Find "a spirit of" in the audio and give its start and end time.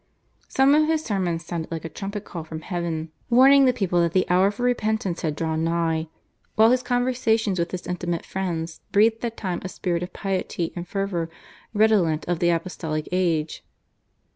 9.63-10.11